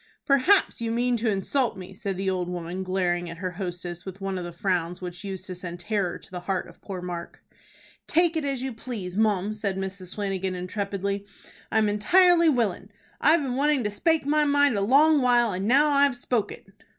[0.25, 4.19] "Perhaps you mean to insult me," said the old woman, glaring at her hostess with
[4.19, 7.43] one of the frowns which used to send terror to the heart of poor Mark.
[8.07, 10.15] "Take it as you please, mum," said Mrs.
[10.15, 11.27] Flanagan, intrepidly.
[11.71, 12.89] "I'm entirely willin'.
[13.21, 16.65] I've been wanting to spake my mind a long while, and now I've spoke it."